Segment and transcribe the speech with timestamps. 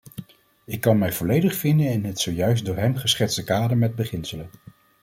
[0.65, 4.49] Ik kan mij volledig vinden in het zojuist door hem geschetste kader met beginselen.